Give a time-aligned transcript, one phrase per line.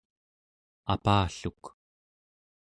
[0.93, 1.61] apalluk